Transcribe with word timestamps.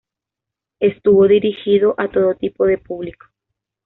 Estuvo 0.79 1.27
dirigido 1.27 1.93
a 1.99 2.09
todo 2.09 2.33
tipo 2.33 2.65
de 2.65 2.79
público. 2.79 3.27